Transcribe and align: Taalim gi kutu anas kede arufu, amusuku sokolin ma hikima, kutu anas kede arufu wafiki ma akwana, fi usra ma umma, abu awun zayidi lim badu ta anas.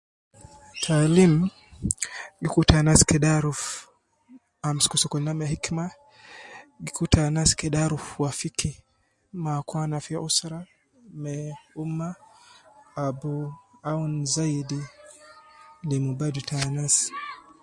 Taalim 0.83 1.33
gi 2.41 2.47
kutu 2.53 2.73
anas 2.79 3.01
kede 3.09 3.29
arufu, 3.37 3.71
amusuku 4.67 4.97
sokolin 5.01 5.31
ma 5.39 5.45
hikima, 5.51 5.85
kutu 6.97 7.17
anas 7.27 7.51
kede 7.59 7.77
arufu 7.81 8.13
wafiki 8.23 8.71
ma 9.43 9.51
akwana, 9.59 9.97
fi 10.05 10.13
usra 10.27 10.59
ma 11.21 11.33
umma, 11.83 12.09
abu 13.05 13.33
awun 13.89 14.13
zayidi 14.33 14.79
lim 15.89 16.05
badu 16.19 16.41
ta 16.47 16.55
anas. 16.67 16.95